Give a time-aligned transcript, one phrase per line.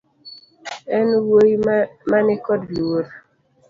[0.95, 1.55] En wuoyi
[2.09, 3.05] mani kod luor